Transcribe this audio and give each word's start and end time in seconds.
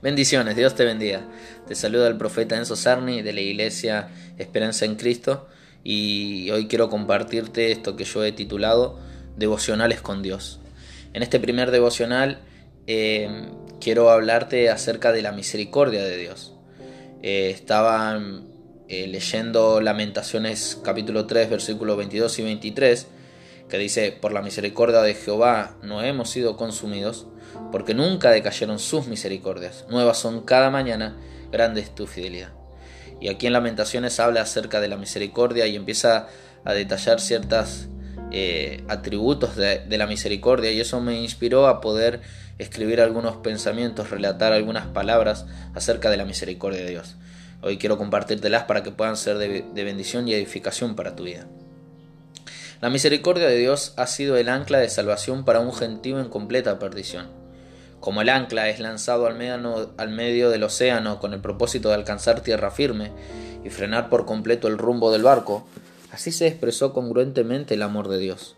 Bendiciones, 0.00 0.54
Dios 0.54 0.76
te 0.76 0.84
bendiga. 0.84 1.22
Te 1.66 1.74
saluda 1.74 2.06
el 2.06 2.16
profeta 2.16 2.56
Enzo 2.56 2.76
Sarni 2.76 3.20
de 3.20 3.32
la 3.32 3.40
iglesia 3.40 4.10
Esperanza 4.38 4.84
en 4.84 4.94
Cristo 4.94 5.48
y 5.82 6.48
hoy 6.52 6.68
quiero 6.68 6.88
compartirte 6.88 7.72
esto 7.72 7.96
que 7.96 8.04
yo 8.04 8.22
he 8.22 8.30
titulado 8.30 8.96
Devocionales 9.36 10.00
con 10.00 10.22
Dios. 10.22 10.60
En 11.14 11.24
este 11.24 11.40
primer 11.40 11.72
devocional 11.72 12.38
eh, 12.86 13.48
quiero 13.80 14.10
hablarte 14.10 14.70
acerca 14.70 15.10
de 15.10 15.22
la 15.22 15.32
misericordia 15.32 16.04
de 16.04 16.16
Dios. 16.16 16.54
Eh, 17.24 17.50
estaba 17.50 18.22
eh, 18.86 19.08
leyendo 19.08 19.80
Lamentaciones 19.80 20.78
capítulo 20.84 21.26
3 21.26 21.50
versículos 21.50 21.96
22 21.96 22.38
y 22.38 22.42
23 22.44 23.06
que 23.68 23.78
dice, 23.78 24.12
por 24.12 24.32
la 24.32 24.42
misericordia 24.42 25.02
de 25.02 25.14
Jehová 25.14 25.76
no 25.82 26.02
hemos 26.02 26.30
sido 26.30 26.56
consumidos 26.56 27.26
porque 27.70 27.94
nunca 27.94 28.30
decayeron 28.30 28.78
sus 28.78 29.06
misericordias. 29.06 29.84
Nuevas 29.90 30.18
son 30.18 30.42
cada 30.42 30.70
mañana, 30.70 31.16
grande 31.52 31.80
es 31.80 31.94
tu 31.94 32.06
fidelidad. 32.06 32.52
Y 33.20 33.28
aquí 33.28 33.46
en 33.46 33.52
Lamentaciones 33.52 34.20
habla 34.20 34.42
acerca 34.42 34.80
de 34.80 34.88
la 34.88 34.96
misericordia 34.96 35.66
y 35.66 35.76
empieza 35.76 36.28
a 36.64 36.72
detallar 36.72 37.20
ciertos 37.20 37.88
eh, 38.30 38.84
atributos 38.88 39.56
de, 39.56 39.84
la 39.98 40.06
misericordia 40.06 40.70
y 40.70 40.80
eso 40.80 41.00
me 41.00 41.20
inspiró 41.20 41.66
a 41.66 41.80
poder 41.80 42.20
escribir 42.58 43.00
algunos 43.00 43.36
pensamientos, 43.36 44.10
relatar 44.10 44.52
algunas 44.52 44.86
palabras 44.86 45.46
acerca 45.74 46.10
de 46.10 46.16
la 46.16 46.24
misericordia 46.24 46.80
de 46.80 46.90
Dios. 46.90 47.16
Hoy 47.60 47.78
quiero 47.78 47.98
compartírtelas 47.98 48.64
para 48.64 48.82
que 48.82 48.92
puedan 48.92 49.16
ser 49.16 49.36
de 49.38 49.84
bendición 49.84 50.28
y 50.28 50.34
edificación 50.34 50.94
para 50.94 51.16
tu 51.16 51.24
vida. 51.24 51.46
La 52.80 52.90
misericordia 52.90 53.48
de 53.48 53.56
Dios 53.56 53.92
ha 53.96 54.06
sido 54.06 54.36
el 54.36 54.48
ancla 54.48 54.78
de 54.78 54.88
salvación 54.88 55.44
para 55.44 55.58
un 55.58 55.72
gentío 55.72 56.20
en 56.20 56.28
completa 56.28 56.78
perdición. 56.78 57.26
Como 57.98 58.22
el 58.22 58.28
ancla 58.28 58.68
es 58.68 58.78
lanzado 58.78 59.26
al 59.26 59.36
al 59.96 60.10
medio 60.10 60.48
del 60.48 60.62
océano 60.62 61.18
con 61.18 61.34
el 61.34 61.40
propósito 61.40 61.88
de 61.88 61.96
alcanzar 61.96 62.40
tierra 62.40 62.70
firme 62.70 63.10
y 63.64 63.70
frenar 63.70 64.08
por 64.08 64.26
completo 64.26 64.68
el 64.68 64.78
rumbo 64.78 65.10
del 65.10 65.24
barco, 65.24 65.66
así 66.12 66.30
se 66.30 66.46
expresó 66.46 66.92
congruentemente 66.92 67.74
el 67.74 67.82
amor 67.82 68.06
de 68.06 68.18
Dios. 68.18 68.54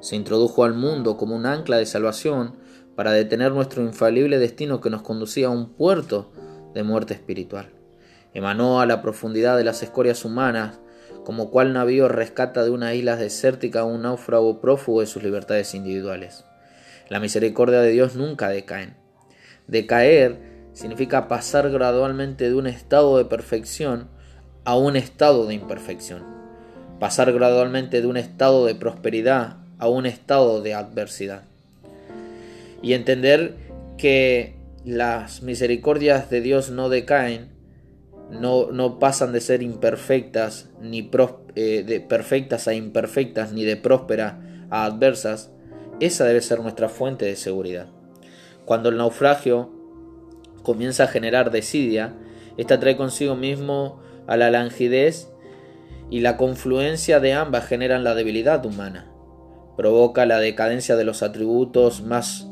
Se 0.00 0.16
introdujo 0.16 0.64
al 0.64 0.74
mundo 0.74 1.16
como 1.16 1.36
un 1.36 1.46
ancla 1.46 1.76
de 1.76 1.86
salvación 1.86 2.56
para 2.96 3.12
detener 3.12 3.52
nuestro 3.52 3.84
infalible 3.84 4.40
destino 4.40 4.80
que 4.80 4.90
nos 4.90 5.02
conducía 5.02 5.46
a 5.46 5.50
un 5.50 5.68
puerto 5.74 6.32
de 6.74 6.82
muerte 6.82 7.14
espiritual. 7.14 7.70
Emanó 8.34 8.80
a 8.80 8.86
la 8.86 9.02
profundidad 9.02 9.56
de 9.56 9.62
las 9.62 9.84
escorias 9.84 10.24
humanas, 10.24 10.80
como 11.24 11.50
cual 11.50 11.72
navío 11.72 12.08
rescata 12.08 12.64
de 12.64 12.70
una 12.70 12.94
isla 12.94 13.16
desértica 13.16 13.80
a 13.80 13.84
un 13.84 14.02
náufrago 14.02 14.60
prófugo 14.60 15.00
de 15.00 15.06
sus 15.06 15.22
libertades 15.22 15.74
individuales. 15.74 16.44
La 17.08 17.20
misericordia 17.20 17.80
de 17.80 17.90
Dios 17.90 18.16
nunca 18.16 18.48
decae. 18.48 18.94
Decaer 19.66 20.38
significa 20.72 21.28
pasar 21.28 21.70
gradualmente 21.70 22.48
de 22.48 22.54
un 22.54 22.66
estado 22.66 23.18
de 23.18 23.24
perfección 23.24 24.08
a 24.64 24.76
un 24.76 24.96
estado 24.96 25.46
de 25.46 25.54
imperfección. 25.54 26.22
Pasar 26.98 27.32
gradualmente 27.32 28.00
de 28.00 28.06
un 28.06 28.16
estado 28.16 28.66
de 28.66 28.74
prosperidad 28.74 29.56
a 29.78 29.88
un 29.88 30.06
estado 30.06 30.62
de 30.62 30.74
adversidad. 30.74 31.42
Y 32.80 32.94
entender 32.94 33.56
que 33.98 34.56
las 34.84 35.42
misericordias 35.42 36.30
de 36.30 36.40
Dios 36.40 36.70
no 36.70 36.88
decaen, 36.88 37.48
no, 38.32 38.98
pasan 38.98 39.32
de 39.32 39.40
ser 39.40 39.62
imperfectas, 39.62 40.70
ni 40.80 41.10
eh, 41.54 41.84
de 41.86 42.00
perfectas 42.00 42.66
a 42.66 42.74
imperfectas, 42.74 43.52
ni 43.52 43.64
de 43.64 43.76
próspera 43.76 44.66
a 44.70 44.84
adversas, 44.84 45.52
esa 46.00 46.24
debe 46.24 46.40
ser 46.40 46.60
nuestra 46.60 46.88
fuente 46.88 47.26
de 47.26 47.36
seguridad. 47.36 47.88
Cuando 48.64 48.88
el 48.88 48.96
naufragio 48.96 49.70
comienza 50.62 51.04
a 51.04 51.08
generar 51.08 51.50
desidia, 51.50 52.14
esta 52.56 52.80
trae 52.80 52.96
consigo 52.96 53.36
mismo 53.36 54.00
a 54.26 54.36
la 54.36 54.50
langidez 54.50 55.28
y 56.10 56.20
la 56.20 56.36
confluencia 56.36 57.20
de 57.20 57.34
ambas 57.34 57.66
generan 57.66 58.04
la 58.04 58.14
debilidad 58.14 58.64
humana. 58.64 59.10
Provoca 59.76 60.26
la 60.26 60.38
decadencia 60.38 60.96
de 60.96 61.04
los 61.04 61.22
atributos 61.22 62.02
más 62.02 62.48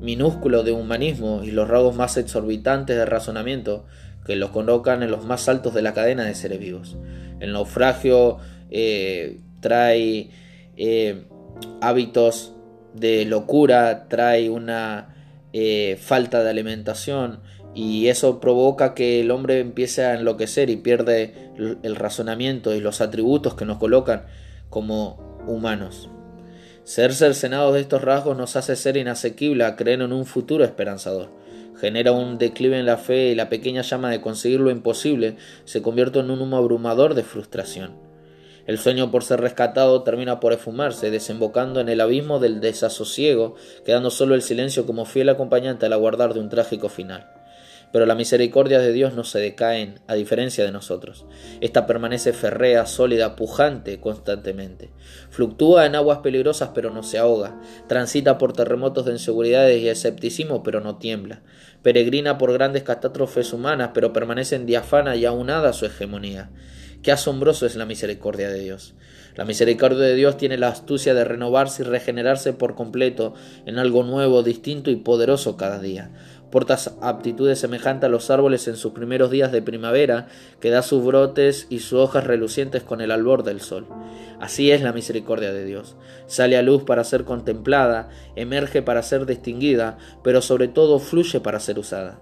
minúsculos 0.00 0.64
de 0.64 0.72
humanismo 0.72 1.42
y 1.44 1.52
los 1.52 1.68
rasgos 1.68 1.94
más 1.94 2.16
exorbitantes 2.16 2.96
de 2.96 3.06
razonamiento 3.06 3.86
que 4.24 4.36
los 4.36 4.50
colocan 4.50 5.02
en 5.02 5.10
los 5.10 5.24
más 5.24 5.48
altos 5.48 5.74
de 5.74 5.82
la 5.82 5.94
cadena 5.94 6.24
de 6.24 6.34
seres 6.34 6.58
vivos. 6.58 6.96
El 7.40 7.52
naufragio 7.52 8.38
eh, 8.70 9.40
trae 9.60 10.30
eh, 10.76 11.24
hábitos 11.80 12.52
de 12.94 13.24
locura, 13.24 14.06
trae 14.08 14.50
una 14.50 15.14
eh, 15.52 15.98
falta 16.00 16.42
de 16.42 16.50
alimentación 16.50 17.40
y 17.74 18.08
eso 18.08 18.40
provoca 18.40 18.94
que 18.94 19.20
el 19.20 19.30
hombre 19.30 19.60
empiece 19.60 20.04
a 20.04 20.14
enloquecer 20.14 20.70
y 20.70 20.76
pierde 20.76 21.52
el 21.82 21.96
razonamiento 21.96 22.74
y 22.74 22.80
los 22.80 23.00
atributos 23.00 23.54
que 23.54 23.64
nos 23.64 23.78
colocan 23.78 24.26
como 24.68 25.42
humanos. 25.46 26.10
Ser 26.84 27.14
cercenados 27.14 27.74
de 27.74 27.80
estos 27.80 28.02
rasgos 28.02 28.36
nos 28.36 28.56
hace 28.56 28.76
ser 28.76 28.96
inasequible 28.96 29.64
a 29.64 29.76
creer 29.76 30.02
en 30.02 30.12
un 30.12 30.26
futuro 30.26 30.64
esperanzador. 30.64 31.30
Genera 31.82 32.12
un 32.12 32.38
declive 32.38 32.78
en 32.78 32.86
la 32.86 32.96
fe 32.96 33.30
y 33.30 33.34
la 33.34 33.48
pequeña 33.48 33.82
llama 33.82 34.08
de 34.08 34.20
conseguir 34.20 34.60
lo 34.60 34.70
imposible 34.70 35.34
se 35.64 35.82
convierte 35.82 36.20
en 36.20 36.30
un 36.30 36.40
humo 36.40 36.56
abrumador 36.56 37.14
de 37.14 37.24
frustración. 37.24 37.96
El 38.68 38.78
sueño 38.78 39.10
por 39.10 39.24
ser 39.24 39.40
rescatado 39.40 40.04
termina 40.04 40.38
por 40.38 40.52
esfumarse, 40.52 41.10
desembocando 41.10 41.80
en 41.80 41.88
el 41.88 42.00
abismo 42.00 42.38
del 42.38 42.60
desasosiego, 42.60 43.56
quedando 43.84 44.10
solo 44.10 44.36
el 44.36 44.42
silencio 44.42 44.86
como 44.86 45.06
fiel 45.06 45.28
acompañante 45.28 45.86
al 45.86 45.92
aguardar 45.92 46.34
de 46.34 46.38
un 46.38 46.50
trágico 46.50 46.88
final. 46.88 47.26
Pero 47.92 48.06
la 48.06 48.14
misericordia 48.14 48.78
de 48.78 48.92
Dios 48.92 49.14
no 49.14 49.22
se 49.22 49.38
decae, 49.38 49.94
a 50.06 50.14
diferencia 50.14 50.64
de 50.64 50.72
nosotros. 50.72 51.26
Esta 51.60 51.86
permanece 51.86 52.32
férrea, 52.32 52.86
sólida, 52.86 53.36
pujante 53.36 54.00
constantemente. 54.00 54.90
Fluctúa 55.30 55.86
en 55.86 55.94
aguas 55.94 56.18
peligrosas 56.18 56.70
pero 56.74 56.90
no 56.90 57.02
se 57.02 57.18
ahoga. 57.18 57.60
Transita 57.88 58.38
por 58.38 58.54
terremotos 58.54 59.04
de 59.04 59.12
inseguridades 59.12 59.82
y 59.82 59.88
escepticismo 59.88 60.62
pero 60.62 60.80
no 60.80 60.96
tiembla. 60.96 61.42
Peregrina 61.82 62.38
por 62.38 62.52
grandes 62.52 62.82
catástrofes 62.82 63.52
humanas 63.52 63.90
pero 63.92 64.12
permanece 64.12 64.56
en 64.56 64.66
diafana 64.66 65.14
y 65.16 65.26
aunada 65.26 65.70
a 65.70 65.74
su 65.74 65.84
hegemonía. 65.84 66.50
Qué 67.02 67.10
asombroso 67.10 67.66
es 67.66 67.74
la 67.74 67.84
misericordia 67.84 68.48
de 68.48 68.60
Dios. 68.60 68.94
La 69.34 69.44
misericordia 69.44 69.98
de 69.98 70.14
Dios 70.14 70.36
tiene 70.36 70.56
la 70.56 70.68
astucia 70.68 71.14
de 71.14 71.24
renovarse 71.24 71.82
y 71.82 71.86
regenerarse 71.86 72.52
por 72.52 72.76
completo 72.76 73.34
en 73.66 73.80
algo 73.80 74.04
nuevo, 74.04 74.44
distinto 74.44 74.88
y 74.88 74.94
poderoso 74.94 75.56
cada 75.56 75.80
día. 75.80 76.12
Porta 76.52 76.78
aptitudes 77.00 77.58
semejantes 77.58 78.06
a 78.06 78.10
los 78.10 78.30
árboles 78.30 78.68
en 78.68 78.76
sus 78.76 78.92
primeros 78.92 79.32
días 79.32 79.50
de 79.50 79.62
primavera, 79.62 80.28
que 80.60 80.70
da 80.70 80.82
sus 80.82 81.02
brotes 81.02 81.66
y 81.70 81.80
sus 81.80 81.94
hojas 81.94 82.24
relucientes 82.24 82.84
con 82.84 83.00
el 83.00 83.10
albor 83.10 83.42
del 83.42 83.60
sol. 83.60 83.88
Así 84.38 84.70
es 84.70 84.82
la 84.82 84.92
misericordia 84.92 85.52
de 85.52 85.64
Dios. 85.64 85.96
Sale 86.26 86.56
a 86.56 86.62
luz 86.62 86.84
para 86.84 87.02
ser 87.02 87.24
contemplada, 87.24 88.10
emerge 88.36 88.80
para 88.80 89.02
ser 89.02 89.26
distinguida, 89.26 89.98
pero 90.22 90.40
sobre 90.40 90.68
todo 90.68 91.00
fluye 91.00 91.40
para 91.40 91.58
ser 91.58 91.80
usada. 91.80 92.20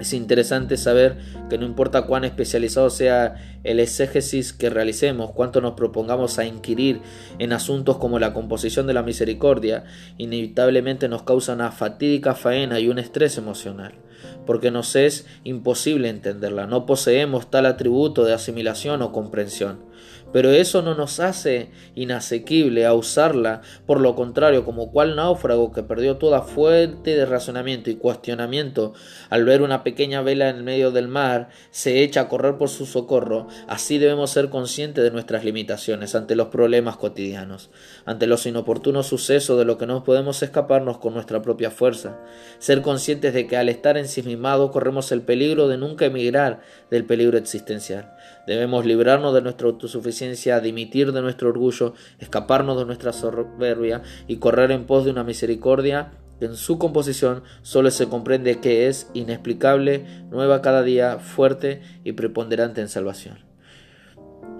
Es 0.00 0.12
interesante 0.12 0.76
saber 0.76 1.18
que 1.48 1.56
no 1.56 1.64
importa 1.64 2.02
cuán 2.02 2.24
especializado 2.24 2.90
sea 2.90 3.58
el 3.62 3.78
exégesis 3.78 4.52
que 4.52 4.68
realicemos, 4.68 5.30
cuánto 5.30 5.60
nos 5.60 5.74
propongamos 5.74 6.38
a 6.38 6.44
inquirir 6.44 7.00
en 7.38 7.52
asuntos 7.52 7.98
como 7.98 8.18
la 8.18 8.34
composición 8.34 8.88
de 8.88 8.94
la 8.94 9.04
misericordia, 9.04 9.84
inevitablemente 10.18 11.08
nos 11.08 11.22
causa 11.22 11.52
una 11.52 11.70
fatídica 11.70 12.34
faena 12.34 12.80
y 12.80 12.88
un 12.88 12.98
estrés 12.98 13.38
emocional, 13.38 13.94
porque 14.46 14.72
nos 14.72 14.96
es 14.96 15.26
imposible 15.44 16.08
entenderla, 16.08 16.66
no 16.66 16.86
poseemos 16.86 17.48
tal 17.50 17.66
atributo 17.66 18.24
de 18.24 18.34
asimilación 18.34 19.00
o 19.00 19.12
comprensión. 19.12 19.78
Pero 20.34 20.50
eso 20.50 20.82
no 20.82 20.96
nos 20.96 21.20
hace 21.20 21.70
inasequible 21.94 22.86
a 22.86 22.92
usarla, 22.92 23.60
por 23.86 24.00
lo 24.00 24.16
contrario, 24.16 24.64
como 24.64 24.90
cual 24.90 25.14
náufrago 25.14 25.70
que 25.70 25.84
perdió 25.84 26.16
toda 26.16 26.42
fuente 26.42 27.14
de 27.14 27.24
razonamiento 27.24 27.88
y 27.88 27.94
cuestionamiento 27.94 28.94
al 29.30 29.44
ver 29.44 29.62
una 29.62 29.84
pequeña 29.84 30.22
vela 30.22 30.48
en 30.48 30.56
el 30.56 30.64
medio 30.64 30.90
del 30.90 31.06
mar, 31.06 31.50
se 31.70 32.02
echa 32.02 32.22
a 32.22 32.28
correr 32.28 32.58
por 32.58 32.68
su 32.68 32.84
socorro, 32.84 33.46
así 33.68 33.98
debemos 33.98 34.30
ser 34.30 34.48
conscientes 34.48 35.04
de 35.04 35.12
nuestras 35.12 35.44
limitaciones 35.44 36.16
ante 36.16 36.34
los 36.34 36.48
problemas 36.48 36.96
cotidianos, 36.96 37.70
ante 38.04 38.26
los 38.26 38.44
inoportunos 38.44 39.06
sucesos 39.06 39.56
de 39.56 39.64
lo 39.64 39.78
que 39.78 39.86
no 39.86 40.02
podemos 40.02 40.42
escaparnos 40.42 40.98
con 40.98 41.14
nuestra 41.14 41.42
propia 41.42 41.70
fuerza, 41.70 42.18
ser 42.58 42.82
conscientes 42.82 43.34
de 43.34 43.46
que 43.46 43.56
al 43.56 43.68
estar 43.68 43.96
ensimismados 43.96 44.72
corremos 44.72 45.12
el 45.12 45.22
peligro 45.22 45.68
de 45.68 45.78
nunca 45.78 46.06
emigrar 46.06 46.60
del 46.90 47.04
peligro 47.04 47.38
existencial. 47.38 48.10
Debemos 48.46 48.84
librarnos 48.84 49.34
de 49.34 49.42
nuestra 49.42 49.68
autosuficiencia, 49.68 50.60
dimitir 50.60 51.12
de 51.12 51.22
nuestro 51.22 51.48
orgullo, 51.48 51.94
escaparnos 52.18 52.78
de 52.78 52.84
nuestra 52.84 53.12
soberbia 53.12 54.02
y 54.26 54.36
correr 54.36 54.70
en 54.70 54.84
pos 54.84 55.04
de 55.04 55.10
una 55.10 55.24
misericordia 55.24 56.12
que 56.38 56.46
en 56.46 56.56
su 56.56 56.78
composición 56.78 57.42
solo 57.62 57.90
se 57.90 58.08
comprende 58.08 58.60
que 58.60 58.88
es 58.88 59.08
inexplicable, 59.14 60.04
nueva 60.30 60.62
cada 60.62 60.82
día, 60.82 61.18
fuerte 61.18 61.80
y 62.02 62.12
preponderante 62.12 62.80
en 62.80 62.88
salvación. 62.88 63.38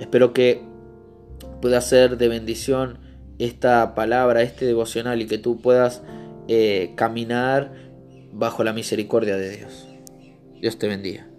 Espero 0.01 0.33
que 0.33 0.63
pueda 1.61 1.81
ser 1.81 2.17
de 2.17 2.29
bendición 2.29 2.99
esta 3.39 3.95
palabra, 3.95 4.43
este 4.43 4.65
devocional 4.65 5.21
y 5.21 5.27
que 5.27 5.39
tú 5.39 5.61
puedas 5.61 6.03
eh, 6.49 6.93
caminar 6.97 7.73
bajo 8.33 8.65
la 8.65 8.73
misericordia 8.73 9.37
de 9.37 9.57
Dios. 9.57 9.89
Dios 10.61 10.79
te 10.79 10.89
bendiga. 10.89 11.34